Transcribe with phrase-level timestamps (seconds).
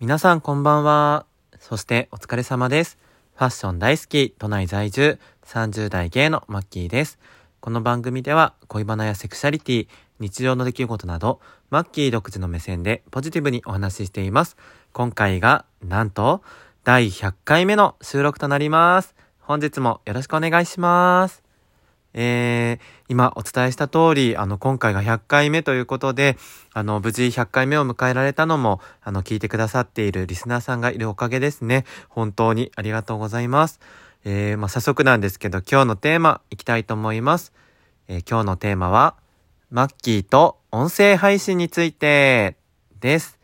[0.00, 1.26] 皆さんこんばんは。
[1.58, 2.96] そしてお疲れ様です。
[3.34, 7.18] ファッション大好き、都内在住、30代ゲイのマッキーです。
[7.60, 9.88] この番組では恋バナやセクシャリティ、
[10.18, 14.56] 日常の出来事など、マッキー独自の目線でポジティブにお話ししています。
[14.94, 16.42] 今回が、なんと、
[16.82, 19.14] 第100回目の収録となります。
[19.40, 21.49] 本日もよろしくお願いします。
[22.12, 26.36] えー、今お伝えした通り、あの、今回が100回目ということで、
[26.72, 31.84] あの、無事100回目を迎えられたのも、あの、聞いてくださっているリスナーさんがいるおかげですね。
[32.08, 33.80] 本当にありがとうございます。
[34.24, 37.52] えー、まあ、早速なんですけど、今日のテーマ、いきたいと思います。
[38.08, 39.16] えー今日のテーマは、
[39.70, 42.56] マッキーと音声配信について
[43.00, 43.38] です。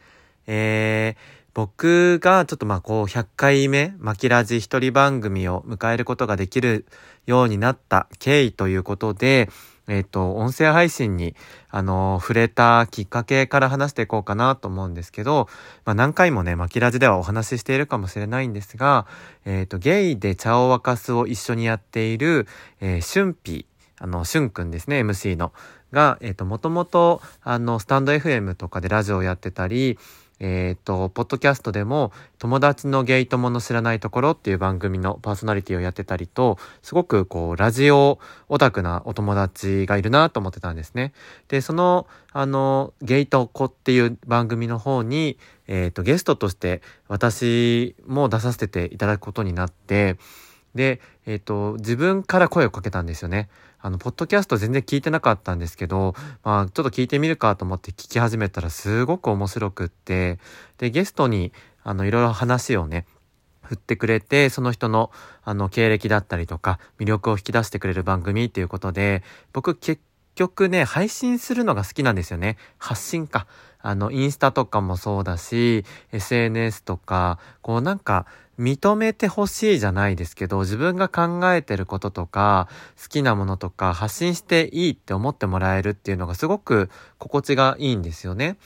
[0.49, 6.85] えー、僕がちょっとまあこう100回目、マキラジ一人番組を迎えることができる
[7.25, 9.49] ようになった経緯ということで、
[9.89, 11.35] えっ、と、音声配信に、
[11.71, 15.49] あの、触れたきっかけから話していこうかなと思うんですけど、
[15.87, 19.07] まあ何回もね、マキラジではお話ししているかもしれないんですが、
[19.47, 22.47] えっ、と、ゲイで茶を沸かすを一緒にやっている、
[22.83, 23.65] えー、シュンピ、
[23.99, 25.55] あの、シュンくんですね、MC の。
[25.91, 29.99] が、えっ、と、もともと、あの、スタンド FM とかでラジオをやってたり、
[30.39, 41.15] えっ、と、ポッドキャストでも、友達のゲイ友の知らないところっていう番組のパーソナリティをやってたりと、すごくこう、ラジオオタクなお友達がいるなと思ってたんですね。
[41.49, 50.19] で、その、あの、ゲイと子っていう番組の方に、えっ、と、ゲストとして私も出させていただくことになって、
[50.75, 53.49] で、えっ、と、自分から声をかけたんですよね。
[53.87, 60.41] あの、ポッドキャスト全然聞いてなかったんですけど、まあ、ちょっと聞いてみるかと思って聞き始めたらすごく面白くって、
[60.79, 61.53] で、ゲストに、
[61.85, 63.07] あの、いろいろ話をね、
[63.63, 65.13] 振ってくれて、その人の、
[65.45, 70.03] あの、経歴だったりとか、魅力を引き出してくれる番組っていうことで、僕結
[70.35, 72.57] 局ね、配信するのが好きなんですよね。
[72.79, 73.47] 発信か。
[73.87, 78.27] あの、インスタとかもそうだし、SNS とか、こうなんか、
[78.59, 82.69] 認めてほしいじゃないですけど、自分が考えてることとか、
[83.01, 88.57] 好きなものとか、発信していいって思ってもらえるっていうのがすごく心地がいいんですよね。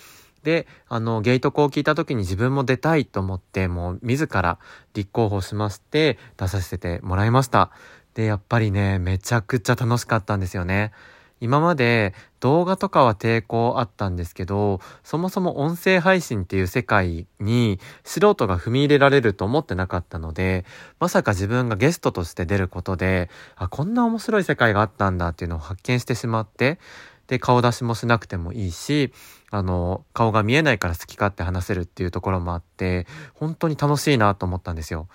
[0.43, 4.59] で、あの、ゲイトコを聞いた時に自分も出たいと思って、もう自ら
[4.95, 7.73] 立候補しまして、出させてもらいました。
[8.15, 10.93] で、やっぱりね、めちゃくちゃ楽しかったんですよね。
[11.41, 20.65] 今まで動画とかは抵抗あったんですけど、そもそも音声配信っていう世界に素人が踏み入れられると思ってなかったので、
[20.99, 26.79] まさか自分がゲストとして出ることで、あ、こんな面白い世界があったんだっていうのを発見してしまって、
[27.27, 29.13] で、顔出しもしなくてもいいし、
[29.51, 35.09] あの、顔が見えないから好き勝手話せるっていうところもあって、本当に楽しいなと思ったんですよ。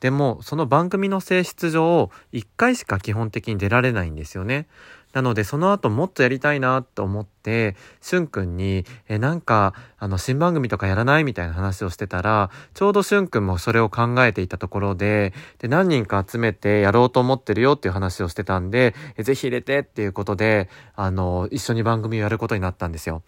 [0.00, 4.66] でも、その番組の性質上、一回しか基本的に出られないんですよね。
[5.12, 23.22] なので、その後もっとやりたいなと思って、しゅんくんに、え、なんか、あの、新番組とかやらないみたいな話をしてたら、ちょうどしゅんくんもそれを考えていたところで、で、何人か集めてやろうと思ってるよっていう話をしてたんで、えぜひ入れてっていうことで、あの、一緒に番組をやることになったんですよ。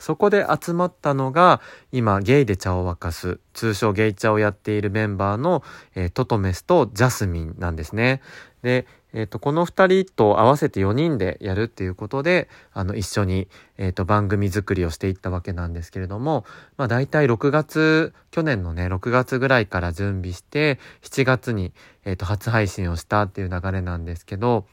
[0.00, 1.60] そこで集まったのが、
[1.92, 5.62] 今、ゲイで茶を沸かす、通称ゲイ茶をやっているメンバーの、
[5.94, 8.22] えートトメスとジャスミンなんですね。
[8.62, 13.48] で、えっ、と、この二人と合わせて4人でやるっていうことで、あの、一緒に、
[13.78, 16.44] えっ、と、番組作りをしていったわけなんですけれども、
[16.76, 21.72] まあ、大体6月、去年のね、6月ぐらいから準備して、7月に、
[22.04, 24.66] えっ、と、初配信をしたっていう流れなんですけど、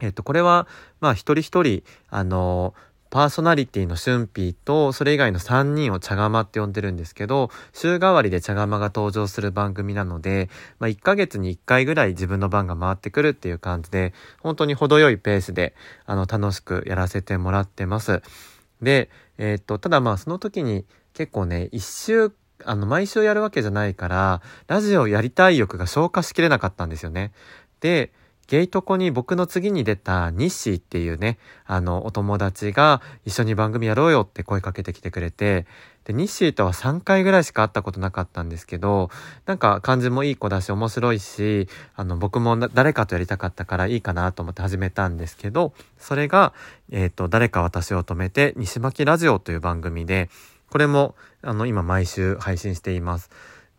[0.00, 0.66] えっ、と、これは、
[1.00, 2.74] まあ、一人一人、あの
[3.12, 15.74] パーソナリティのシュンピーと、それ以外の3人を茶釜って呼んでるんですけど、週替わりで茶釜が登場する番組なので、まあ、1ヶ月に1回ぐらい自分の番が回ってくるっていう感じで、本当に程よいペースで、
[16.06, 18.22] あの、楽しくやらせてもらってます。
[18.80, 22.32] で、えっ、と、ただまあ、その時に結構ね、一週、
[22.64, 27.32] あの、毎週やるわけじゃないから、ラジオやりたい欲が消化しきれなかったんですよね。
[27.80, 28.10] で、
[28.52, 35.64] ゲイトコに僕の次に出たニッシーっていうね、あの、お友達が一緒に番組やろうよって声かけてきてくれて、
[36.04, 39.08] で、ニッシーとは3回ぐらいしか会ったことなかったんですけど、
[39.46, 41.66] なんか感じもいい子だし面白いし、
[41.96, 46.52] あの、僕も誰かとやりたかったからいいかなと思って始めたんですけど、それが、
[46.90, 50.28] えっ、と、誰か私を止めて、西巻ラジオという番組で、
[50.68, 53.30] これも、あの、今毎週配信しています。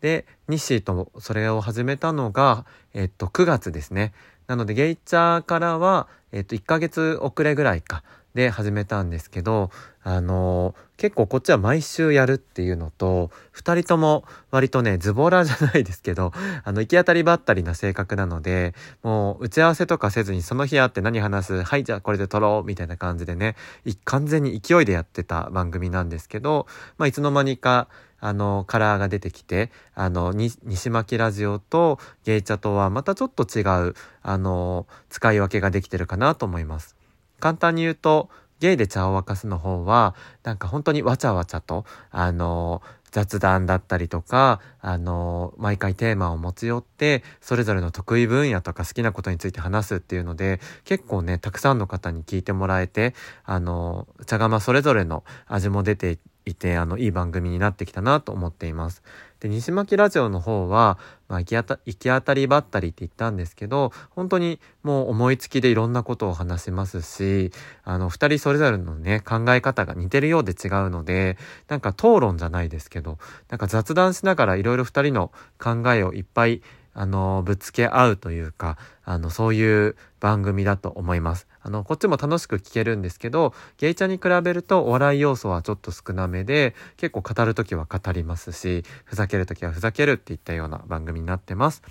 [0.04, 4.12] で、ニッシーとそれを始めたのが、えっと、9月ですね。
[4.46, 8.02] なので、ゲイチャーからは、えっと、1ヶ月遅れぐらいか、
[8.34, 9.70] で始めたんですけど、
[10.02, 16.32] あの結構こっちは毎週やるっていうのと、二人とも割とね、ズボラじゃないですけど、
[16.62, 23.56] あの、行き当たりばったりな性格なので、もう、打ち合わせとかせずにその日会って何話すはい、じゃあこれで撮ろうみたいな感じでね、
[24.04, 26.66] 完全に勢いでやってた番組なんですけど、
[26.98, 27.88] まあ、いつの間にか、
[28.24, 36.96] あの、カラーが出てきて、あの、西巻ラジオとゲイチャとはまたちょっと違う、あの、使い分けができてるかなと思います。
[37.38, 38.30] 簡単に言うと、
[38.60, 42.80] ゲイで茶を沸かすの方は、なんか本当にわちゃわちゃと、あの、
[43.10, 59.02] 雑談だったりとか、あの、毎回テーマを持ち寄って、それぞれの得意分野とか好きなことについて話すっていうので、結構ね、たくさんの方に聞いてもらえて、あの、茶釜それぞれの味も出ていて、あの、いい番組になってきたなと思っています。
[59.40, 60.98] で、西巻ラジオの方は、
[61.28, 67.52] まあ、行き当た行き当たりばったりって言ったんですけど、本当にもう思いつきでいろんなことを話しますし、
[67.82, 71.36] あの、二人それぞれのね、考え方が似てるようで違うので、
[71.68, 73.18] なんか討論じゃないですけど、
[73.48, 76.62] なんか雑談しながらいろいろ二人の考えをいっぱい
[76.94, 81.48] あの、ぶつけ合うというか、あの、そういう番組だと思います。
[81.66, 91.82] あの、こっちも楽しく聞けるんですけど、ゲイチャに比べるとお笑い要素はちょっと少なめで、結構語るときは語りますし、ふざけるときはふざけるっていったような番組になってます。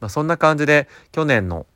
[0.00, 1.66] まあ、そんな感じで、去年の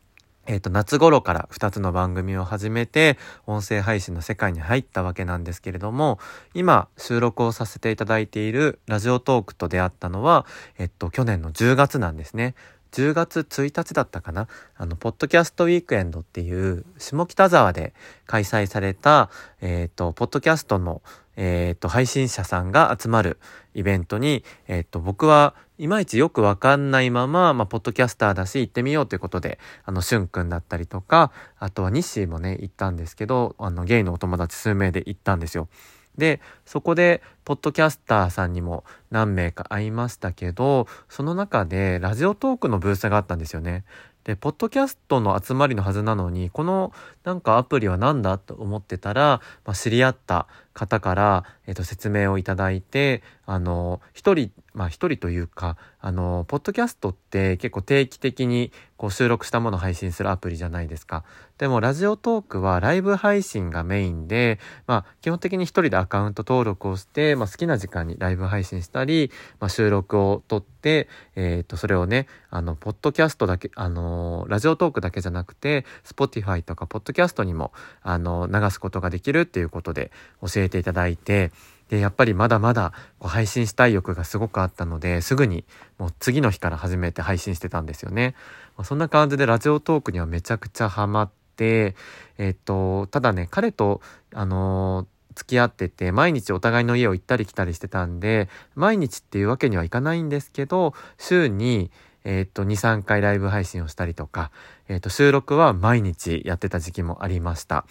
[0.46, 3.16] えっ、ー、と、夏頃から2つの番組を始めて、
[3.46, 6.18] 音声配信の世界に入ったわけなんですけれども、
[6.52, 10.44] 今、収録をさせていただいているラジオトークと出会ったのは、
[10.78, 12.56] えっと、去年の10月なんですね。
[12.92, 14.48] 10月1日だったかな？
[14.76, 17.94] あの、ポッドキャストウィークエンドっていう、下北沢で
[18.26, 19.30] 開催された、
[19.60, 21.02] えっ、ー、と、ポッドキャストの、
[21.36, 23.38] えっ、ー、と、配信者さんが集まる
[23.74, 35.68] イベントに、えっ、ー、と、僕はいまいちよくわかんないまま、まあ、ポッドキャスターだし行ってみようということで、あの、しゅんくんだったりとか、あとはニッシーもね、行ったんですけど、あの、ゲイのお友達数名で行ったんですよ。
[36.16, 43.84] で、そこで、ポッドキャスターさんにも何名か会いましたけど、その中でラジオトークのブースがあったんですよね。
[44.24, 46.92] で、ポッドキャストの集まりのはずなのに、この
[47.24, 61.24] なんかアプリは何だと思ってたら、まあ、知り合った方から、えっ、と、説明をいただいて、あの、一人、まあ一人というか、あの、ポッドキャストって結構定期的にこう収録したものを配信するアプリじゃないですか。
[61.58, 69.30] でも、ラジオトークはライブ配信がメインで、まあ基本的に一人でアカウント登録をして、まあ好きな時間にライブ配信したり、
[69.60, 77.72] まあ収録を撮って、えっ、と、それをね、あの、ポッドキャストだけ、あの、ラジオトークだけじゃなくて、Spotify とかポッドキャストにも、
[78.02, 80.10] あの、流すことができるっていうことで
[80.40, 81.52] 教ええていただいて、
[81.88, 85.64] で、やっぱりまだまだこう配信したい欲がすごくあったので、すぐに
[85.98, 88.34] もう次の日から始めて配信してたんですよね。
[88.76, 91.94] まあ、そんな感じでラジオトークにはめちゃくちゃハマって、
[92.38, 94.00] えっと、ただね、彼と、
[94.32, 101.90] あのー付き合ってて、毎日お互いの家を行ったり来たりしてたんで、毎日っていうわけにはいかないんですけど、週に、
[102.24, 104.50] えっ、と、2、3回ライブ配信をしたりとか、
[104.88, 107.84] えっ、と、収録は毎日やってた時期もありました。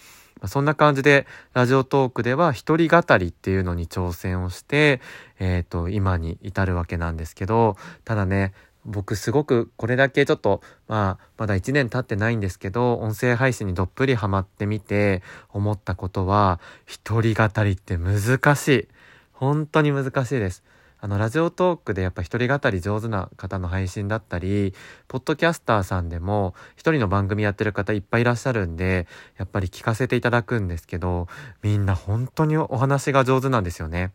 [0.46, 5.00] そんな感じで、ラジオトークでは一人語りっていうのに挑戦をして、
[5.38, 8.52] えっ、ー、と、今に至るわけなんですけど、ただね、
[8.84, 15.22] 僕すごくこれだけちょっと、まあ、まだ1年経ってないんですけど、音声配信にどっぷりハマってみて
[15.52, 18.88] 思ったことは、一人語りって難しい。
[19.32, 20.64] 本当に難しいです。
[21.04, 24.72] あの、ラジオトークでやっぱ一人語り上手な方の配信だったり、
[25.08, 31.26] ポッドキャスターさんでも一人の番組やってる方いっぱいいらっしゃるんで、やっぱり聞かせていただくんですけど、
[31.60, 34.12] みんな本当にお話が上手なんですよね。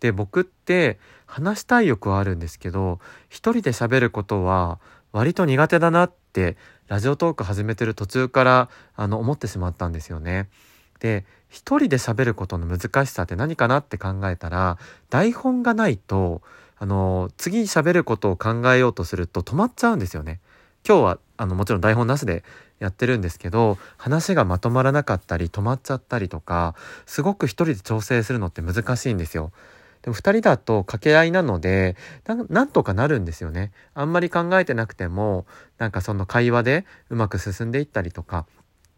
[0.00, 2.98] で、僕って話したい欲はあるんですけど、
[3.28, 4.80] 一人で喋ることは
[5.12, 6.56] 割と苦手だなって、
[6.88, 10.48] ラジオトーク始めてる途中からあの思ってしまったんですよね。
[10.98, 14.76] で、一人で喋ることの難しさって何かなって考えたら、
[15.08, 16.42] 台本がないと、
[16.78, 20.40] あの、次喋ることを考えようとすると止まっちゃうんですよね。
[20.86, 22.42] 今日は、あの、もちろん台本なしで
[22.80, 26.74] やってるんですけど、話がまとまらなかったり止まっちゃったりとか、
[27.06, 29.52] すごく一人で調整するのって難しいんですよ。
[30.02, 31.96] でも二人だと掛け合いなので
[32.26, 33.70] な、なんとかなるんですよね。
[33.94, 35.46] あんまり考えてなくても、
[35.78, 38.44] なんかその会話でうまく進んでいったりとか、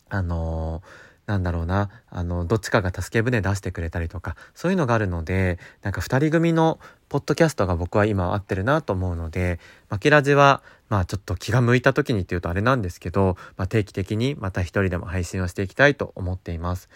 [0.08, 6.78] あのーなんだろうな、あの、どっちかが助け舟出してくれたりとか、そういうのがあるので、なんか二人組の
[7.08, 16.88] ポッドキャストが僕は今合ってるなと思うので、マキラジは、まあちょっと気が向いた時にっていうとあれなんですけど、まあ定期的にまた一人でも配信をしていきたいと思っています。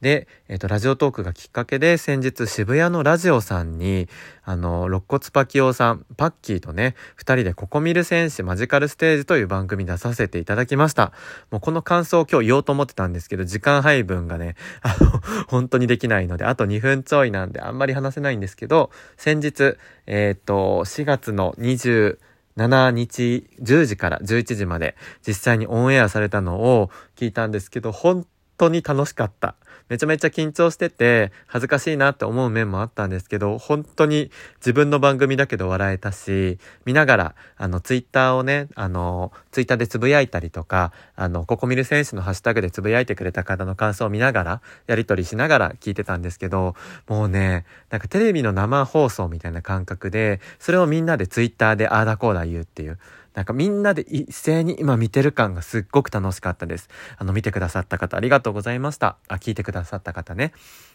[0.00, 4.08] で、えっ、と、ラジオトークがきっかけで、先日渋谷のラジオさんに、
[4.44, 11.12] あの、肋骨パキオさん、パッキーとね、二人でココミル戦士マジカルステージという番組出させていただきました。
[11.50, 19.76] もうこの感想を今日言おうと思ってたんですけど、時間配分がね、 あの、本当にできないので、あと2分ちょいなんであんまり話せないんですけど、先日、
[20.06, 22.18] えっ、と、4月の20、
[22.56, 28.26] 7日10時から11時まで実際にオンエアされたのを聞いたんですけど、本
[28.58, 29.54] 当に楽しかった。
[29.88, 46.74] めちゃめちゃ緊張してて、恥ずかしいなって思う面もあったんですけど、本当に自分の番組だけど笑えたし、見ながら、あの、ツイッターをね、あの、ツイッターでつぶやいたりとか、あの、ここ見る選手のハッシュタグでつぶやいてくれた方の感想を見ながら、やりとりしながら聞いてたんですけど、
[47.08, 52.98] もうね、なんかテレビの生放送みたいな感覚で、それをみんなでツイッターでああだこうだ言うっていう、
[53.34, 56.88] なんかみんなで一斉に今見てる感がすっごく楽しかったです。
[57.16, 59.16] あの、見てくださった方ありがとうございました。
[59.28, 60.52] あ、聞いてくださった方ね。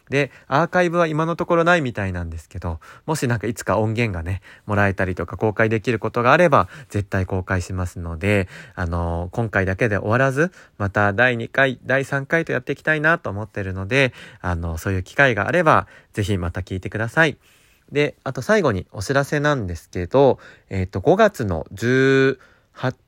[0.10, 17.38] で、アーカイブは今のところないみたいなんですけど、もしなんかいつか音源がね、もらえたりとか公開できることがあれば、絶対公開しますので、あの、今回だけで終わらず、また第2回、第3回とやっていきたいなと思ってるので、あの、そういう機会があれば、ぜひまた聞いてください。
[17.92, 22.40] で、あと最後にお知らせなんですけど、えっ、ー、と、5月の10、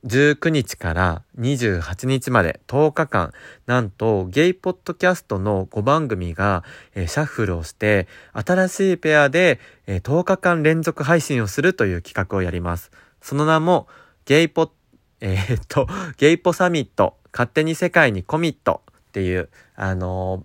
[0.06, 3.32] 19日から28日まで10日間、
[3.66, 6.62] なんとゲイポッドキャストの5番組が、
[6.94, 12.92] えー、シャッフルをして、新しいペアで、えー、10日間連続配信をするという企画をやります。
[13.20, 13.88] その名も、
[14.24, 14.70] ゲイポ、
[15.20, 20.44] えー、っと、ゲイポサミット、勝手に世界にコミットっていう、あの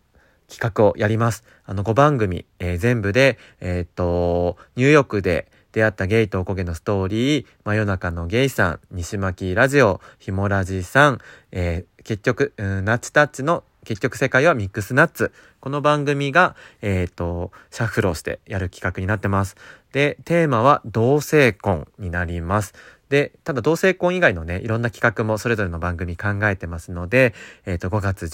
[0.51, 1.45] 企画をやります。
[1.65, 11.19] あの5番組、えー、全部で、えー、っと、ニューヨークで出会ったゲイとおこげのストーリー、真夜中のゲイさん、西巻ラジオ、ひもラジさん、
[11.53, 15.31] えー、結局、うん、ナッチタッチの結局世界はミックスナッツ。
[15.59, 19.55] この番組が、えっ、ー、と、シャッフルをしてやる企画になってます。
[19.91, 22.73] で、テーマは同性婚になります。
[23.11, 27.33] で、ただ同性婚以外のね、いろんな企画もそれぞれの番組考えてますので、
[27.65, 28.25] えっ、ー、と、5月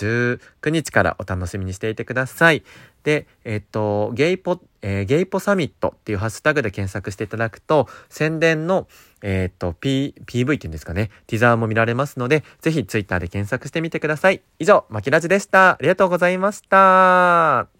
[0.61, 2.63] 19日からお楽しみにしていてください。
[3.03, 8.87] で、えっ、ー、と、ゲイポ、えー、ゲイポサミットっていうハッシュタグで検索していただくと、宣伝の、
[9.23, 14.43] えっ、と、P、PV っていうんですかね、ティザーも見られますので、ぜひツイッターで検索してみてください。
[14.59, 15.71] 以上、マキラジでした。
[15.71, 17.76] ありがとうございました。